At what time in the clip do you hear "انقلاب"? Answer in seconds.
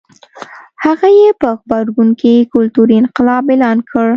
3.01-3.43